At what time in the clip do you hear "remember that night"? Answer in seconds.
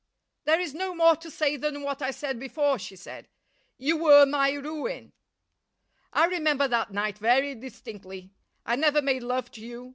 6.25-7.19